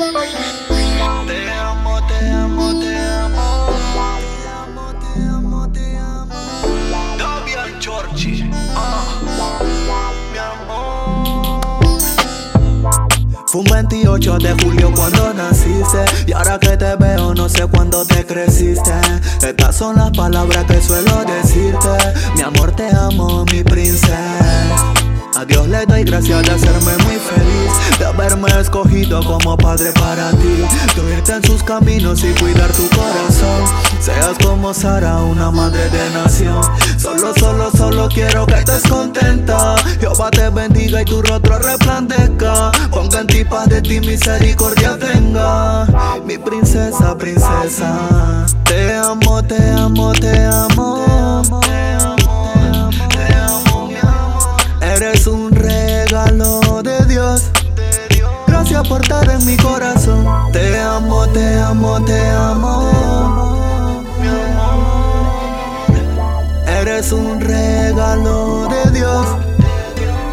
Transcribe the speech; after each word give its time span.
Te 0.00 0.06
amo, 0.06 0.16
te 1.26 1.50
amo, 1.52 2.00
te 2.08 2.30
amo. 2.30 2.72
Te 2.80 4.48
amo, 4.48 4.94
te 4.98 5.22
amo, 5.28 5.70
te 5.70 5.98
amo. 5.98 6.34
Davian 7.18 7.78
Chorchi. 7.78 8.44
Mi 10.32 10.38
amor. 10.38 12.00
Fue 13.46 13.60
un 13.60 13.66
28 13.66 14.38
de 14.38 14.54
julio 14.62 14.90
cuando 14.94 15.34
naciste 15.34 16.04
Y 16.26 16.32
ahora 16.32 16.58
que 16.58 16.78
te 16.78 16.96
veo 16.96 17.34
no 17.34 17.48
sé 17.48 17.66
cuándo 17.66 18.04
te 18.06 18.24
creciste 18.24 18.92
Estas 19.42 19.76
son 19.76 19.96
las 19.96 20.12
palabras 20.12 20.64
que 20.64 20.80
suelo 20.80 21.24
decirte 21.24 22.14
Mi 22.36 22.42
amor 22.42 22.70
te 22.72 22.88
amo, 22.88 23.44
mi 23.52 23.64
princesa 23.64 24.99
doy 25.86 26.04
gracias 26.04 26.42
de 26.44 26.50
hacerme 26.52 26.92
muy 27.04 27.16
feliz, 27.16 27.98
de 27.98 28.06
haberme 28.06 28.48
escogido 28.60 29.22
como 29.22 29.56
padre 29.56 29.92
para 29.92 30.30
ti, 30.32 30.64
de 30.96 31.14
irte 31.16 31.32
en 31.32 31.44
sus 31.44 31.62
caminos 31.62 32.22
y 32.24 32.32
cuidar 32.40 32.70
tu 32.72 32.88
corazón. 32.90 33.64
Seas 34.00 34.36
como 34.42 34.72
Sara, 34.74 35.18
una 35.18 35.50
madre 35.50 35.88
de 35.90 36.10
nación. 36.10 36.62
Solo, 36.98 37.32
solo, 37.38 37.70
solo 37.76 38.08
quiero 38.08 38.46
que 38.46 38.54
estés 38.54 38.82
contenta. 38.88 39.76
Jehová 40.00 40.30
te 40.30 40.48
bendiga 40.50 41.02
y 41.02 41.04
tu 41.04 41.22
rostro 41.22 41.58
resplandezca. 41.58 42.72
Ponga 42.90 43.20
en 43.20 43.26
ti 43.26 43.44
paz 43.44 43.68
de 43.68 43.82
ti 43.82 44.00
misericordia 44.00 44.98
tenga. 44.98 45.86
Mi 46.24 46.38
princesa, 46.38 47.16
princesa. 47.16 48.46
Te 48.64 48.94
amo, 48.96 49.42
te 49.42 49.70
amo, 49.70 50.12
te 50.12 50.44
amo. 50.44 51.49
Gracias 58.80 58.98
por 58.98 59.02
estar 59.02 59.28
en 59.28 59.44
mi 59.44 59.56
corazón. 59.58 60.52
Te 60.52 60.80
amo, 60.80 61.26
te 61.28 61.58
amo, 61.58 62.02
te 62.02 62.30
amo. 62.30 63.60
Eres 66.66 67.12
un 67.12 67.38
regalo 67.42 68.68
de 68.68 68.90
Dios. 68.92 69.26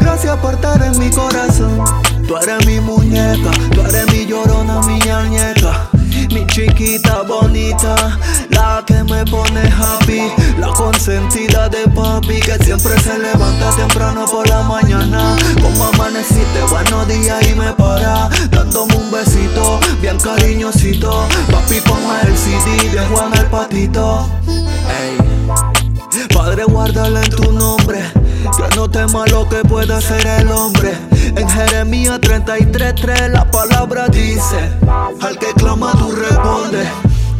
Gracias 0.00 0.34
por 0.38 0.54
estar 0.54 0.82
en 0.82 0.98
mi 0.98 1.10
corazón. 1.10 1.84
Tú 2.26 2.38
eres 2.38 2.66
mi 2.66 2.80
muñeca, 2.80 3.50
tú 3.74 3.82
eres 3.82 4.10
mi 4.12 4.24
llorona, 4.24 4.80
mi 4.80 4.98
ñañeca. 5.00 5.90
Mi 6.30 6.46
chiquita 6.46 7.22
bonita, 7.22 8.18
la 8.50 8.82
que 8.86 9.02
me 9.04 9.24
pone 9.26 9.60
happy, 9.60 10.32
la 10.58 10.68
consentida 10.68 11.68
de 11.68 11.86
papi 11.88 12.40
que 12.40 12.62
siempre 12.64 12.98
se 13.00 13.18
levanta 13.18 13.70
temprano 13.76 14.26
por 14.26 14.46
la 14.48 14.62
mañana. 14.62 15.36
Como 15.62 15.84
amaneciste, 15.84 16.62
buenos 16.70 17.08
días 17.08 17.47
para, 17.76 18.28
dándome 18.50 18.96
un 18.96 19.10
besito, 19.10 19.80
bien 20.00 20.18
cariñosito. 20.18 21.26
Papi, 21.50 21.80
ponme 21.80 22.20
el 22.26 22.36
CD 22.36 22.90
de 22.90 23.06
Juan 23.06 23.32
el 23.34 23.46
Patito. 23.46 24.28
Ey. 24.46 25.18
Padre, 26.34 26.64
guárdala 26.64 27.22
en 27.22 27.30
tu 27.30 27.52
nombre. 27.52 28.00
Que 28.56 28.76
no 28.76 28.88
tema 28.88 29.26
lo 29.26 29.48
que 29.48 29.62
pueda 29.64 29.98
hacer 29.98 30.26
el 30.26 30.50
hombre. 30.50 30.92
En 31.36 31.48
Jeremías 31.48 32.20
33:3 32.20 33.28
la 33.28 33.50
palabra 33.50 34.08
dice: 34.08 34.70
Al 35.20 35.38
que 35.38 35.52
clama, 35.54 35.92
tú 35.92 36.12
respondes. 36.12 36.88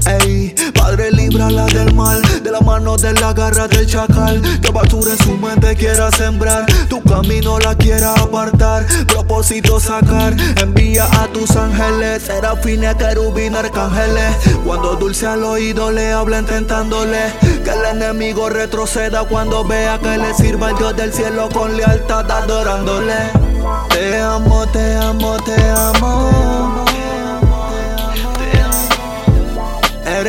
Ey, 0.07 0.55
Padre, 0.75 1.11
líbrala 1.39 1.67
del 1.67 1.95
mal, 1.95 2.21
de 2.43 2.51
la 2.51 2.61
mano 2.61 2.97
de 2.97 3.13
la 3.15 3.33
garra 3.33 3.69
del 3.69 3.87
chacal. 3.87 4.43
Que 4.61 4.71
basura 4.73 5.13
en 5.13 5.19
su 5.19 5.37
mente 5.37 5.77
quiera 5.77 6.11
sembrar, 6.11 6.67
tu 6.89 7.01
camino 7.03 7.59
la 7.61 7.77
quiera 7.77 8.13
apartar. 8.15 8.87
Propósito 9.07 9.79
sacar, 9.79 10.35
envía 10.61 11.05
a 11.05 11.29
tus 11.29 11.55
ángeles, 11.55 12.25
serafines, 12.25 12.97
querubines, 12.97 13.61
arcángeles. 13.61 14.35
Cuando 14.65 14.97
dulce 14.97 15.27
al 15.27 15.45
oído 15.45 15.93
le 15.93 16.13
habla 16.13 16.41
intentándole 16.41 17.33
que 17.65 17.71
el 17.71 17.97
enemigo 17.97 18.49
retroceda 18.49 19.23
cuando 19.25 19.65
vea 19.65 19.99
que 19.99 20.19
le 20.19 20.35
sirva 20.35 20.71
el 20.71 20.77
Dios 20.77 20.97
del 20.97 21.13
cielo 21.13 21.49
con 21.53 21.77
lealtad 21.77 22.29
adorándole. 22.31 22.98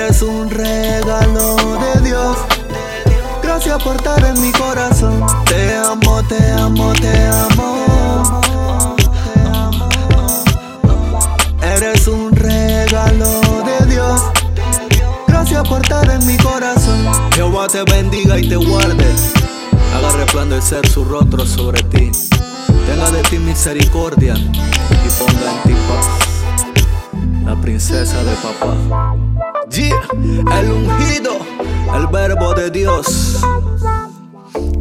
Eres 0.10 0.24
un 0.24 0.50
regalo 0.50 1.56
de 1.56 2.02
Dios. 2.02 2.36
Gracias 3.44 3.84
por 3.84 3.96
estar 3.96 4.26
en 4.26 4.42
mi 4.42 4.52
corazón. 4.54 5.24
Te 5.46 5.76
amo, 5.76 6.24
te 6.24 6.52
amo, 6.52 6.94
te 6.94 7.28
amo. 7.28 8.88
Eres 11.62 12.08
un 12.08 12.36
regalo 12.36 13.40
de 13.64 13.86
Dios. 13.86 14.20
Gracias 15.28 15.70
por 15.70 15.84
estar 15.84 16.10
en 16.10 16.26
mi 16.26 16.38
corazón. 16.38 17.06
Jehová 17.36 17.68
te 17.68 17.84
bendiga 17.84 18.40
y 18.40 18.50
te 18.50 18.56
guarde. 18.56 19.06
Haga 19.96 20.12
resplandecer 20.14 20.90
su 20.90 21.06
rostro 21.06 21.46
sobre 21.46 21.84
ti. 21.84 22.12
Tenga 22.88 23.12
de 23.12 23.22
ti 23.30 23.38
misericordia 23.38 24.34
y 24.34 25.10
ponga 25.20 25.52
en 25.52 25.64
ti 25.68 25.76
paz. 25.88 26.08
La 27.46 27.56
princesa 27.62 28.24
de 28.24 28.36
papá. 28.38 29.16
Yeah, 29.72 30.02
el 30.60 30.72
ungido, 30.72 31.38
el 31.96 32.08
verbo 32.08 32.54
de 32.54 32.72
Dios. 32.72 33.40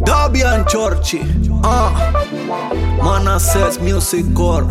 Davian 0.04 0.64
Chorchi, 0.66 1.20
ah, 1.62 1.92
uh. 1.92 3.02
Manassés 3.02 3.78
Music 3.80 4.24
Core. 4.32 4.66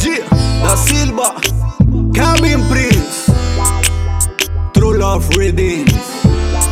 Yeah, 0.00 0.26
Da 0.62 0.76
Silva, 0.76 1.34
Kevin 2.12 2.62
Prince, 2.68 3.32
True 4.72 4.98
Love 4.98 5.28
Reading, 5.36 5.86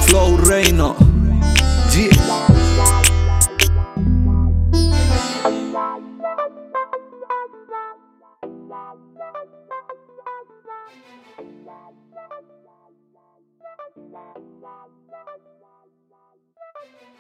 Flow 0.07 0.37
Reino. 0.39 0.97
Thank 13.95 14.09